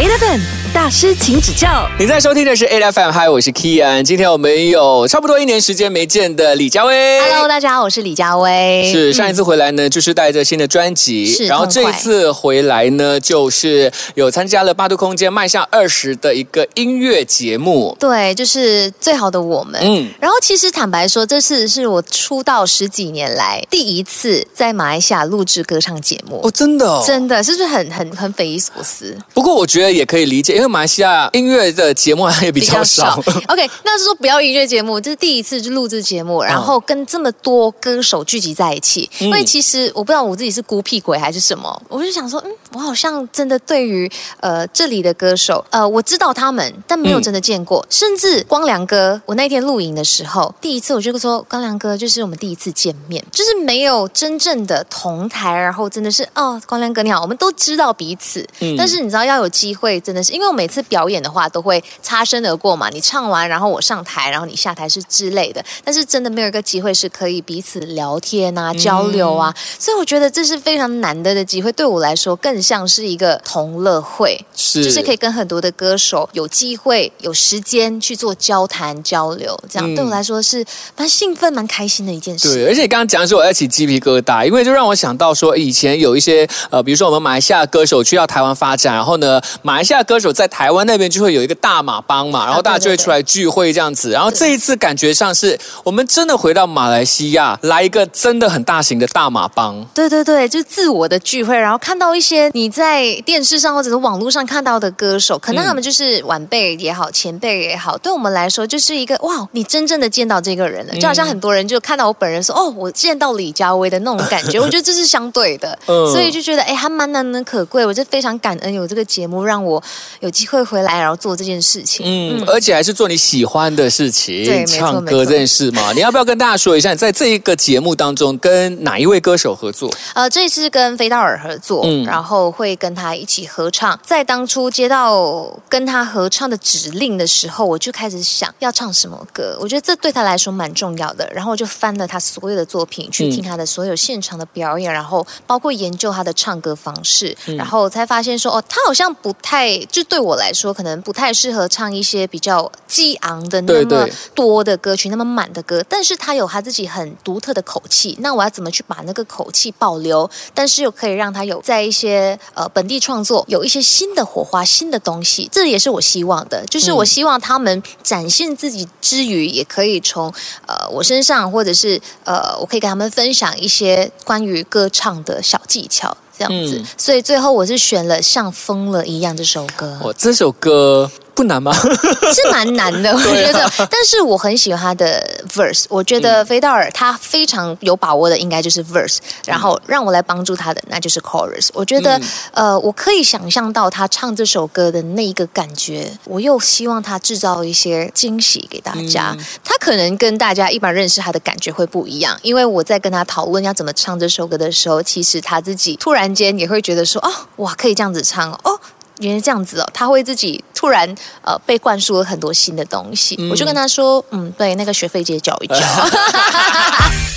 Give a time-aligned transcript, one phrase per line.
[0.00, 0.59] 8 FM.
[0.72, 1.88] 大师，请指教。
[1.98, 4.04] 你在收听的是 A F M，嗨，我是 Kian。
[4.04, 7.20] 今天我们有差不多一年时间没见的李佳薇。
[7.22, 8.88] Hello，大家好，我是李佳薇。
[8.92, 17.96] 是上一次回来呢，就是带着新的专辑，是然后这一次回来呢，就是有参加了八度空间迈向二十的一个音乐节目。
[17.98, 19.80] 对，就是最好的我们。
[19.82, 26.40] 嗯嗯，然后其实坦白说，这次是我出道十几年来第一次在马来西亚录制歌唱节目。
[26.44, 27.02] 哦，真的哦。
[27.04, 29.18] 真的是不是很很很匪夷所思？
[29.34, 33.18] 不过我觉得也可以理解，因为马来西亚音乐的节目也比较少。
[33.48, 39.08] OK，那是说不要音乐节目，这是第一次就录制节目，然后跟这么多歌手聚集在一起。
[39.20, 44.10] 嗯因为其实我不知道我自己是孤僻鬼还是什么，我就想说，嗯，我好像真的对于
[44.40, 47.86] 呃这里的歌手，呃，我知道他们，但没有真的见过。
[47.88, 74.82] 甚至光良哥，我那天录影的时候，第一次我就说，光良哥就是我们第一次见面，就是没有真正的同台，然后真的是哦，光良哥你好，我们都知道彼此，嗯但是你知道要有机会，真的是因为我每次表演的话都会擦身而过嘛，你唱完然后我上台，然后你下台是之类的，但是真的没有一个机会是可以彼此聊天啊、交流啊，所以我觉得这是非常难得的机会，对我来说更像是一个同乐会，是。
[74.82, 79.94] 就是可以跟很多的歌手有机会、有时间去做交谈交流，这样、嗯。
[79.94, 80.64] 对我来说是
[80.96, 82.52] 蛮兴奋、蛮开心的一件事。
[82.52, 94.10] 对，而且刚刚讲的时候，我在起鸡皮疙瘩，因为就让我想到说，以前有一些呃，比如说我们马来西亚歌手去到台湾发展，然后呢，马来西亚歌手在台湾那边就会有一个大马帮嘛，然后大家就会出来聚会这样子。
[94.10, 99.84] 然后这一次感觉上是我们真的回到马来西亚，来一个真的很大型的大马帮。
[99.94, 116.10] 对对对，就是自我的聚会，然后看到一些你在电视上或者是网络上看到的歌手，可能他们就是晚辈也好，前辈也好，对我们来说就是一个哇，你真正的见到这个人了，就好像很多人就看到我本人说，哦，我见到李佳薇的那种感觉，我觉得这是相对的，嗯。
[116.10, 119.82] 所以就觉得哎，还蛮难能可贵，我就非常感恩有这个节目让我
[120.20, 122.04] 有机会回来，然后做这件事情。
[122.06, 125.92] 嗯，而且还是做你喜欢的事情，对唱歌这件事嘛。
[125.92, 129.92] 你要不要跟大家说一下，你在这一个节目当中跟哪一位歌手合作？
[130.14, 133.98] 呃，这一次跟菲道尔合作，嗯然后会跟他一起合唱。
[134.02, 139.56] 在当初接到跟他合唱的指令的时候，我就开始想要唱什么歌。
[139.60, 141.28] 我觉得这对他来说蛮重要的。
[141.34, 158.16] 然后我就翻了他所有的作品，去听他的所有现场的表演，然后包括研究他的唱歌方式，嗯然后才发现说，哦，他好像不太，就对我来说，可能不太适合唱一些比较激昂的那么多的歌曲，那么满的歌，但是他有他自己很独特的口气。
[158.20, 166.64] 那我要怎么去把那个口气保留，但是又可以让他有在一些呃本地创作有一些新的火花、新的东西，这也是我希望的。
[166.66, 170.32] 就是我希望他们展现自己之余，也可以从
[170.66, 176.16] 呃我身上，或者是呃我可以跟他们分享一些关于歌唱的小技巧。
[176.40, 179.98] 这样子，嗯所以最后我是选了《像疯了一样》这首歌。
[180.02, 181.72] 我，这首歌不难吗？
[182.34, 183.66] 是蛮难的， 我觉得。
[183.90, 191.68] 但是我很喜欢他的 verse，我觉得菲道尔他非常有把握的，应该就是 verse，然后让我来帮助他的，那就是 chorus。
[191.72, 192.20] 我觉得，
[192.52, 199.34] 呃，我可以想象到他唱这首歌的那一个感觉，我又希望他制造一些惊喜给大家。
[199.64, 208.78] 他可能跟大家一般认识他的感觉会不一样，因为我在跟他讨论要怎么唱这首歌的时候，其实他自己突然间也会觉得说，哦，哇，可以这样子唱哦。
[209.20, 211.08] 原来这样子哦，他会自己突然
[211.42, 213.36] 呃被灌输了很多新的东西。
[213.50, 215.76] 我就跟他说，嗯，对，那个学费姐缴一缴。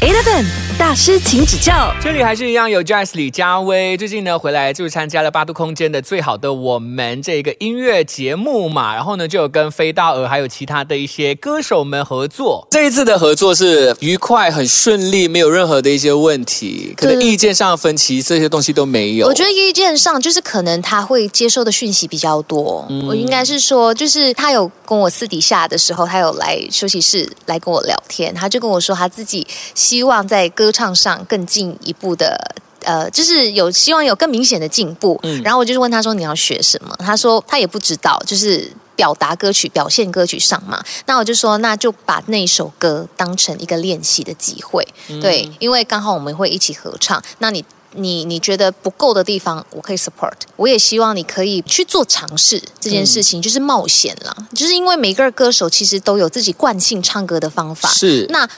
[0.00, 0.46] Eleven
[0.78, 1.94] 大师，请指教。
[2.02, 12.66] 这里还是一样有 Jazz 李佳薇，最近呢回来就参加了八度空间的最好的我们这个音乐节目嘛，然后呢就有跟飞大鹅还有其他的一些歌手们合作。
[12.70, 19.26] 这一次的合作是愉快、很顺利，没有任何的一些问题，可能意见上分歧这些东西都没有。
[19.26, 22.86] 我觉得意见上就是可能他会接收的讯息比较多。
[22.88, 29.46] 嗯我应该是说，就是他有跟我私底下的时候，他有来休息室来跟我聊天，他就跟我说他自己
[29.90, 32.54] 希望在歌唱上更进一步的。
[32.82, 40.82] 呃，就是有希望有更明显的进步，嗯然后我就是问他说你要学什么，他说他也不知道，就是表达歌曲、表现歌曲上嘛。
[41.04, 47.62] 那我就说那就把那首歌当成一个练习的机会，嗯对，因为刚好我们会一起合唱，那你
[47.92, 50.32] 你你觉得不够的地方，我可以 support。
[50.56, 54.34] 我也希望你可以去做尝试这件事情，就是冒险了。
[54.54, 58.48] 就是因为每个歌手其实都有自己惯性唱歌的方法，是那。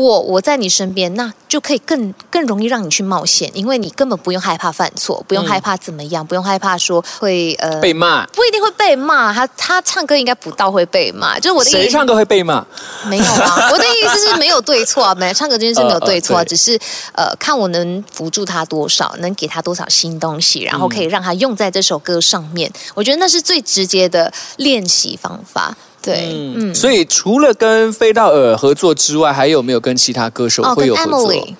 [0.00, 9.34] 我我在你身边，那就可以更更容易让你去冒险，因为你根本不用害怕犯错，不用害怕怎么样，不用害怕说会呃被骂，不一定会被骂。
[9.34, 12.64] 他他唱歌应该不到会被骂，就是我的意思谁唱歌会被骂？
[13.06, 16.78] 没有啊， 我的意思是没有对错啊，没唱歌这件事没有对错啊，呃呃对只是
[17.12, 22.72] 呃看我能辅助他多少，能给他多少新东西，然后可以让他用在这首歌上面。
[22.94, 25.76] 我觉得那是最直接的练习方法。
[26.02, 31.54] 对，嗯，所以除了跟飞道尔合作之外，还有没有跟其他歌手会有合作 Emily。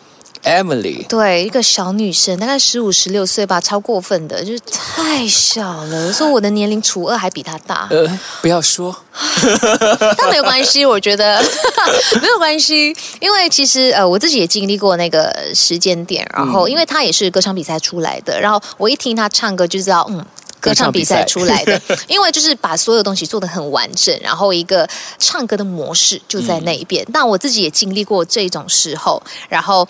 [0.45, 6.09] Emily，对，一个小女生，大概十五、十六岁吧，超过分的，就是太小了。
[6.09, 8.93] 我说我的年龄除二还比她大，呃，不要说，
[10.19, 11.41] 但没有关系，我觉得
[12.21, 20.27] 没有关系，因为其实呃我自己也经历过那个时间点，然后因为她也是歌唱比赛出来的，然后我一听她唱歌就知道，嗯。
[20.63, 24.89] 歌唱比赛出来的， 因为就是把所有东西做得很完整，然后一个
[25.19, 27.05] 唱歌的模式就在那一边。
[27.09, 29.87] 那我自己也经历过这种时候，然后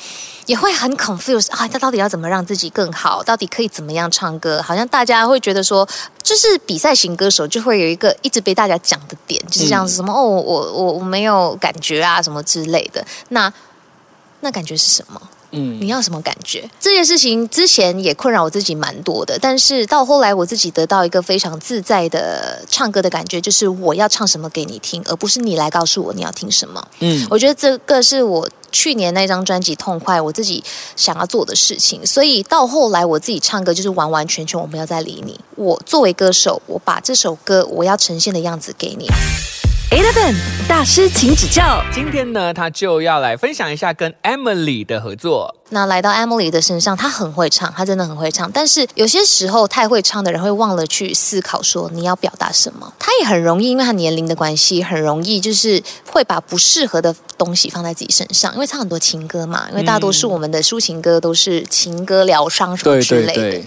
[0.46, 3.22] 也会很 confused 啊，他到底要怎么让自己更好？
[3.22, 4.62] 到底可以怎么样唱歌？
[4.62, 5.86] 好像大家会觉得说，
[6.22, 13.04] 就是比赛型歌手就会有一个一直被大家讲的点，就是这样子什么、哦，我我我没有感觉啊，什么之类的。
[13.28, 13.52] 那
[14.40, 15.20] 那感觉是什么？
[15.52, 16.68] 嗯你要什么感觉？
[16.80, 26.82] 这件事情之前也困扰我自己蛮多的，但是到后来我自己得到一个非常自在的唱歌的感觉，就是我要唱什么给你听，而不是你来告诉我你要听什么。
[27.00, 30.62] 嗯，我觉得这个是我去年那张专辑《痛快》我自己
[30.96, 35.38] 想要做的事情，所以到后来我自己唱歌就是完完全全我不要再理你。
[35.56, 39.06] 我作为歌手，我把这首歌我要呈现的样子给你。
[39.92, 40.34] Eleven
[40.66, 41.84] 大师，请指教。
[41.92, 45.54] 今天呢，他就要来分享一下跟 Emily 的合作。
[45.68, 48.50] 那来到 Emily 的身上，她很会唱，她真的很会唱。
[48.50, 52.90] 但是有些时候，太会唱的人会忘了去思考说你要表达什么。
[52.98, 58.50] 她也很容易，因为她年龄的关系，很容易就是会把不适合的东西放在自己身上。
[58.54, 63.34] 因为唱很多情歌嘛，因为大多数我们的抒情歌都是情歌疗伤什么之类的。
[63.34, 63.66] 对对，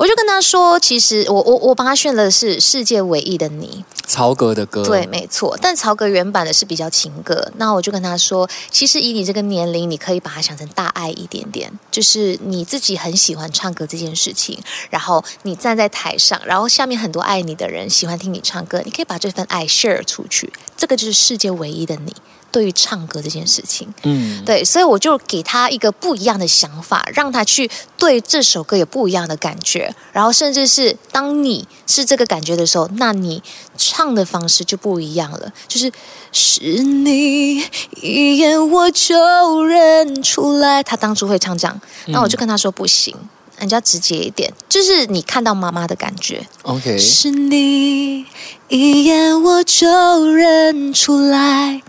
[0.00, 3.84] 我就跟他说，其实我我我帮他选的是世界唯一的你。
[4.06, 5.58] 曹格的歌，对，，没错。
[5.60, 14.58] 但曹格原版的是比较情歌，那我就跟他说，其实以你这个年龄，你可以把它想成大爱一点点，就是你自己很喜欢唱歌这件事情，
[14.88, 22.16] 然后你站在台上，然后下面很多爱你的人喜欢听你唱歌，你可以把这份爱 share 出去，这个就是世界唯一的你。
[22.50, 33.42] 对于唱歌这件事情，嗯，对，所以我就给他一个不一样的想法，让他去对这首歌有不一样的感觉，然后甚至是当你是这个感觉的时候，那你
[33.76, 35.90] 唱的方式就不一样了，就是
[36.32, 37.64] 是你
[38.00, 40.82] 一眼我就认出来。
[40.82, 43.14] 他当初会唱这样，那我就跟他说不行。
[43.58, 48.24] 人家直接一点，就是你看到妈妈的感觉，OK，是你
[48.68, 51.82] 一眼我就认出来，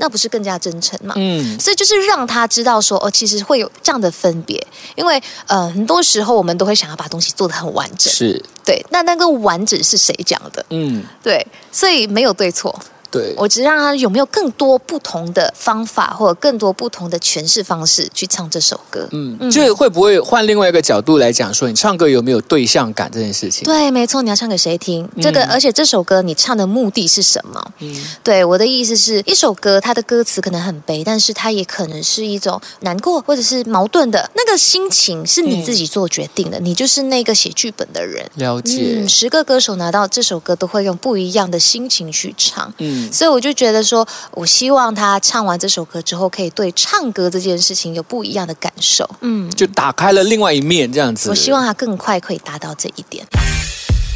[0.00, 1.14] 那不是更加真诚嘛？
[1.16, 4.66] 嗯，所以就是让他知道说，哦，其实会有这样的分别，
[4.96, 8.84] 因为呃，很多时候我们都会想要把东西做得很完整，是，对。
[8.90, 10.64] 那那个完整是谁讲的？
[10.70, 12.76] 嗯，对，所以没有对错，
[13.10, 19.08] 对，我只是让他有没有更多不同的方法，或者更多不同的诠释方式去唱这首歌。
[19.12, 23.64] 嗯，就是会不会换另外一个角度来讲，说你唱歌有没有对象感这件事情？
[23.64, 25.08] 对，没错，你要唱给谁听？
[25.20, 27.72] 这个，而且这首歌你唱的目的是什么？
[27.80, 38.24] 嗯对，我的意思是一首歌，它的歌词可能很悲，但是它也可能是一种难过或者是矛盾的那个心情，是你自己做决定的，你就是那个写剧本的人。
[38.36, 42.72] 了解嗯，，十个歌手拿到这首歌都会用不一样的心情去唱。
[42.78, 49.08] 嗯，所以我就觉得说，我希望他唱完这首歌之后，可以对唱歌这件事情有不一样的感受。
[49.20, 51.28] 嗯，就打开了另外一面这样子。
[51.28, 53.26] 我希望他更快可以达到这一点。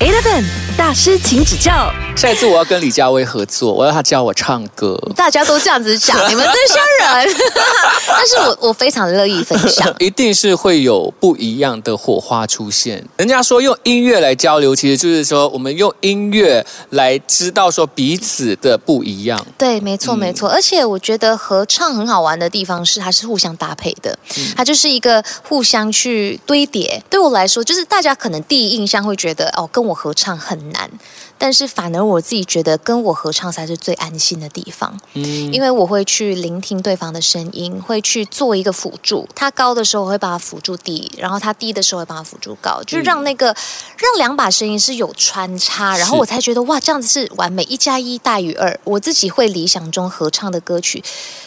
[0.00, 0.44] Eleven
[0.76, 1.90] 大师，请指教。
[2.16, 4.96] 下一次我要跟李佳薇合作，我要他教我唱歌。
[5.16, 7.36] 大家都这样子讲，你们这些人，
[8.06, 9.92] 但是我我非常乐意分享。
[9.98, 13.04] 一定是会有不一样的火花出现。
[13.16, 19.44] 人家说用音乐来交流，其实就是说我们用音乐来知道说彼此的不一样。
[19.58, 20.48] 对，没错，没错。
[20.48, 24.16] 而且我觉得合唱很好玩的地方是，它是互相搭配的，
[24.56, 27.02] 它就是一个互相去堆叠。
[27.10, 30.90] 对我来说，就是大家可能第一印象会觉得哦，跟我合唱很难。
[31.36, 35.22] 但是反而我自己觉得跟我合唱才是最安心的地方，嗯，
[35.52, 39.28] 因为我会去聆听对方的声音，会去做一个辅助。
[39.34, 48.78] 他高的时候我会把它辅助低，然后他低的时候会把它辅助高，就是让那个、让两把声音是有穿插，然后我才觉得哇，这样子是完美，一加一大于二。
[48.84, 51.02] 我自己会理想中合唱的歌曲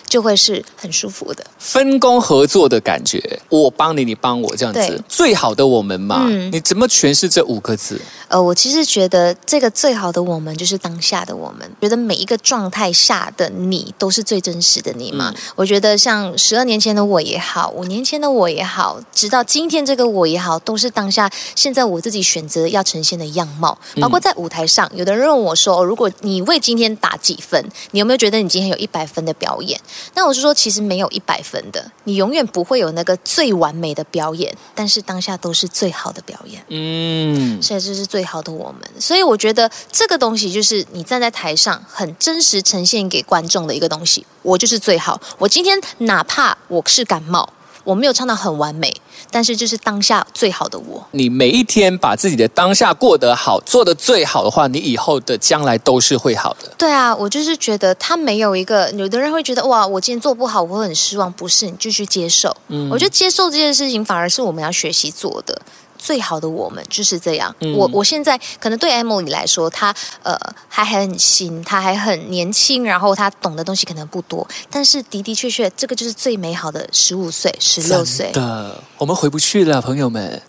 [0.08, 1.46] 就会是很舒服的。
[1.58, 6.26] 分工合作的感觉，我帮你，你帮我这样子，最好的我们嘛。
[6.28, 8.00] 嗯你怎么诠释这五个字？
[8.28, 15.32] 呃，我其实觉得这个最好的我们就是当下的我们，觉得每一个状态下的你都是最真实的你嘛。
[15.56, 23.78] 我觉得像十二年前的我也好，五年前的我也好，直到今天这个我也好，都是当下现在我自己选择要呈现的样貌。
[24.02, 29.80] 包括在舞台上，有的人问我说：“如果你为今天打几分，你有没有觉得你今天有一百分的表演？”
[30.16, 36.64] 那我是说，其实没有一百分的，你永远不会有那个最完美的表演，但是当下都是最好的表演。
[36.70, 38.90] 嗯，所以这是最好的我们。
[39.00, 44.26] 所以我觉得这个东西就是你站在台上很真实呈现给观众的一个东西。
[44.42, 45.20] 我就是最好。
[45.38, 47.50] 我今天哪怕我是感冒，
[47.84, 48.94] 我没有唱到很完美。
[49.30, 51.06] 但是就是当下最好的我。
[51.12, 56.72] 你每一天把自己的当下过得好，做得最好的话，你以后的将来都是会好的。
[56.78, 61.30] 对啊，我就是觉得他没有一个，有的人会觉得哇，我今天做不好，我会很失望。
[61.34, 62.56] 不是，你继续接受。
[62.70, 65.62] 嗯，我觉得接受这件事情反而是我们要学习做的。
[65.98, 67.54] 最好的我们就是这样。
[67.76, 70.38] 我我现在可能对 Emily 来说，她呃
[70.68, 80.42] 还很新，她还很年轻，然后她懂的东西可能不多，但是的的确确，这个就是最美好的十五岁、十六岁的，我们回不去了，朋友们。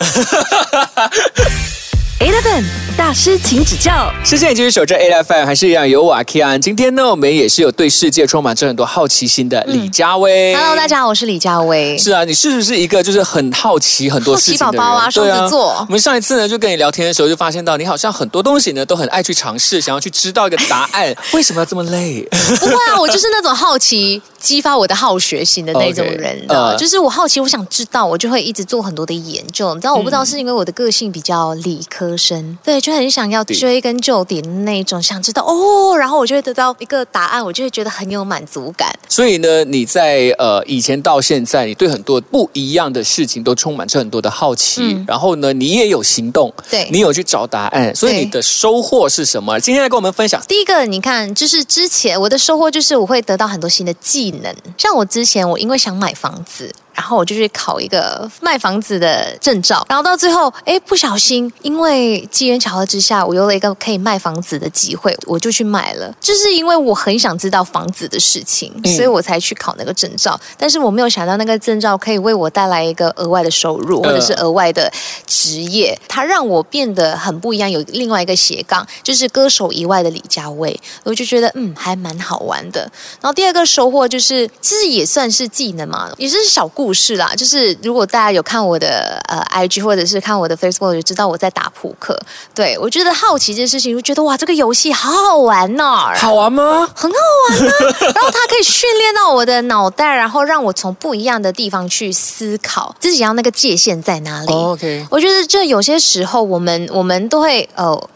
[2.21, 2.65] Eleven
[2.97, 4.13] 大师，请指教。
[4.25, 6.61] 世界继续守着 A F 还是一样有我 K 安。
[6.61, 10.53] 今天呢，我们也是有对世界充满着很多好奇心的李佳薇。
[10.57, 11.97] Hello，大家好，我是李佳薇。
[11.97, 14.83] 是啊，你是不是一个就是很好奇很多事情的人？
[14.83, 15.77] 啊，双子座。
[15.89, 21.15] 我们上一次呢，就跟你聊天的时候，就发现到你好像很多东西呢，都很爱去尝试， 想要去知道一个答案。
[21.33, 22.29] 为什么要这么累？
[22.59, 29.73] 不会啊，我就是那种好奇激发我的好学心的那种人的， 就是我好奇，我想知道，我就会一直做很多的研究。
[29.77, 32.81] 你知道，我不知道是因为我的个性比较理科生，对。
[32.81, 38.89] 就很想要追根究底的那种，想知道哦，然后我就会得到一个答案，我就会觉得很有满足感。
[39.09, 49.59] 所以呢，你在呃以前到现在，你对很多不一样的事情都充满着很多的好奇，然后呢，你也有行动，对你有去找答案，所以你的收获是什么？
[49.61, 50.41] 今天来跟我们分享。
[50.49, 56.73] 第一个，你看，就是之前我的收获就是我会得到很多新的技能，像我之前我因为想买房子。
[56.99, 66.13] 然后我就去考一个卖房子的证照，然后到最后，哎，不小心，因为机缘巧合之下，我有了一个可以卖房子的机会，我就去买了。
[66.21, 70.39] 就是因为我很想知道房子的事情，所以我才去考那个证照。
[70.57, 74.93] 但是我没有想到那个证照可以为我带来一个额外的收入，或者是额外的
[75.25, 77.71] 职业，它让我变得很不一样。
[77.71, 82.81] 有另外一个斜杠，就是歌手以外的李佳薇，我就觉得嗯，还蛮好玩的。
[83.21, 86.88] 然后第二个收获就是，其实也算是技能嘛，也是小故。
[86.89, 92.19] 不是啦，就是如果大家有看我的呃 IG 或者是看我的 Facebook，就知道我在打扑克。
[92.55, 95.85] 对我觉得好奇这件事情，就觉得哇，这个游戏好好玩呢。
[96.17, 96.89] 好玩吗？
[96.95, 97.19] 很好
[97.51, 97.75] 玩啊。
[98.01, 104.51] 然后它可以训练到我的脑袋，然后让我从不一样的地方去思考自己要那个界限在哪里。
[104.51, 108.09] OK，我觉得就有些时候我们我们都会呃。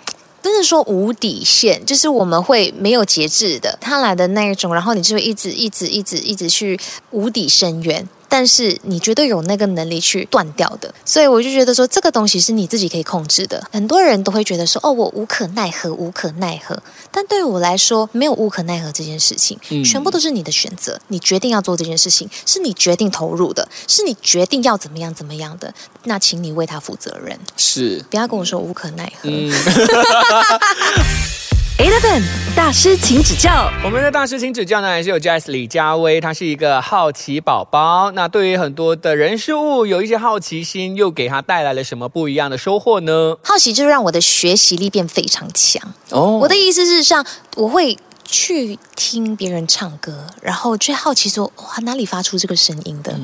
[0.44, 6.76] 真的说无底线，就是我们会没有节制的，他来的那一种，然后你就会一直一直一直一直去
[7.12, 8.08] 无底深渊。
[8.32, 13.62] 但是你绝对有那个能力去断掉的，所以我就觉得说这个东西是你自己可以控制的。
[13.70, 16.82] 很多人都会觉得说哦，我无可奈何，无可奈何。
[17.10, 20.98] 但对于我来说，没有无可奈何这件事情，全部都是你的选择。
[21.08, 25.74] 你决定要做这件事情，是你决定投入的，是你决定要怎么样怎么样的。
[26.04, 27.38] 那请你为他负责任。
[27.58, 29.28] 是，不要跟我说无可奈何。
[31.78, 32.22] Eleven
[32.54, 33.70] 大师，请指教。
[33.82, 38.10] 我们的大师，请指教呢，还是有 Jazz 李佳薇，他是一个好奇宝宝。
[38.12, 43.36] 那对于很多的人事物有一些好奇心，又给他带来了什么不一样的收获呢？
[43.42, 45.82] 好奇就让我的学习力变非常强。
[46.10, 47.24] 哦，我的意思是，像
[47.56, 53.18] 我会去听别人唱歌，然后去好奇说，哇，哪里发出这个声音的？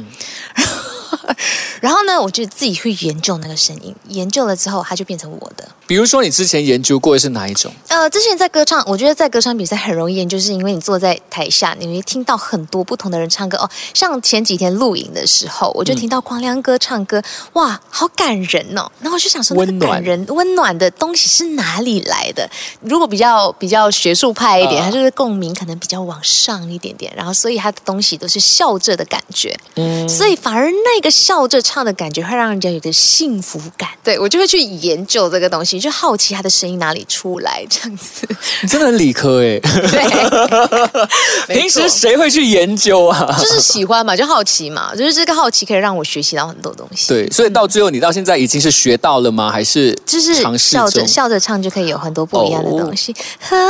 [1.80, 5.68] 然后呢，我就自己去研究那个声音，研究了之后，它就变成我的。
[5.88, 7.72] 比如说，你之前研究过的是哪一种？
[7.88, 13.56] 呃，之前在歌唱，我觉得在歌唱比赛很容易研究，是因为你坐在台下，你会听到很多不同的人唱歌。
[13.56, 17.22] 哦，像前几天录影的时候，我就听到光良哥唱歌，
[17.54, 18.86] 哇，好感人哦。
[19.00, 22.46] 然后我就想说，温暖人温暖的东西是哪里来的？
[22.82, 29.58] 如果比较比较学术派一点，它就是共鸣可能比较往上一点点，然后所以它的东西都是笑着的感觉。
[29.76, 33.88] 嗯，所以反而那个笑着唱的感觉会让人家有点幸福感。
[34.04, 35.77] 对我就会去研究这个东西。
[35.80, 38.26] 就好奇他的声音哪里出来这样子，
[38.62, 39.58] 你真的很理科哎。
[41.46, 43.34] 对，平时谁会去研究啊？
[43.38, 47.08] 就是喜欢嘛，就好奇嘛，就是这个好奇可以让我学习到很多东西。
[47.08, 49.50] 对，所以到最后你到现在已经是学到了吗？
[49.50, 53.14] 还是就是笑着笑着唱就可以有很多不一样的东西？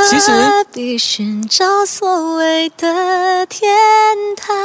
[0.09, 3.69] 其实，何必寻找所谓的天
[4.35, 4.55] 堂？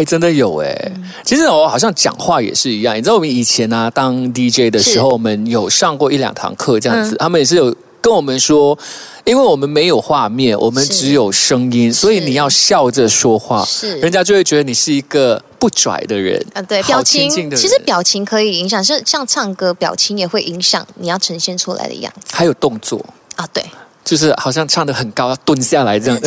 [0.00, 0.92] 哎，真的有哎。
[1.22, 8.78] 其实我好像讲话也是一样，你知道我们以前呢当 DJ 的时候，我们有上过一两堂课这样子，他们也是有跟我们说，
[9.24, 16.62] 因为我们没有画面，我们只有声音，所以你要笑着说话，是人家就会觉得你是一个不拽的人啊。
[16.62, 23.04] 对，表情其实表情可以影响，是像唱歌，表情也会影响你要呈现出来的样子，还有动作
[23.36, 23.62] 啊，对。
[24.04, 26.20] 就是好像唱的很高，要蹲下来这样，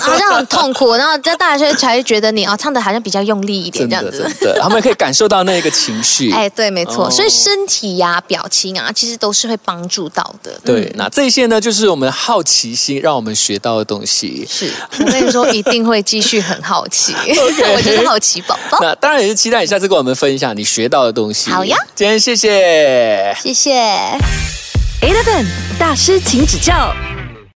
[0.00, 0.94] 好像很痛苦。
[0.94, 4.28] 然后在大学才会觉得你哦，唱的好像比较用力一点这样子。
[4.40, 6.32] 对，他们可以感受到那个情绪。
[6.32, 7.10] 哎，对，没错。
[7.10, 10.58] 所以身体呀、表情啊，其实都是会帮助到的。
[10.64, 14.46] 对，那这些呢，就是我们好奇心让我们学到的东西。
[14.50, 17.14] 是我跟你说，一定会继续很好奇。
[17.28, 18.78] 我就是好奇宝宝。
[18.80, 21.50] 那当然也是期待你下次跟我们分享你学到的东西。
[21.50, 23.72] 好呀，今天谢谢，谢谢。
[25.00, 25.46] Eleven
[25.78, 26.92] 大师，请指教。